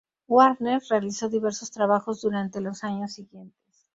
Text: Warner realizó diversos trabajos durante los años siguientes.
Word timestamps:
Warner 0.27 0.81
realizó 0.89 1.29
diversos 1.29 1.69
trabajos 1.69 2.21
durante 2.21 2.59
los 2.59 2.83
años 2.83 3.13
siguientes. 3.13 3.85